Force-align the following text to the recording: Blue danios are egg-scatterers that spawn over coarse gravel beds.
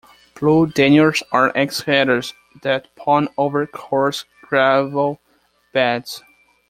Blue 0.33 0.65
danios 0.65 1.21
are 1.31 1.55
egg-scatterers 1.55 2.33
that 2.63 2.87
spawn 2.97 3.27
over 3.37 3.67
coarse 3.67 4.25
gravel 4.41 5.21
beds. 5.73 6.23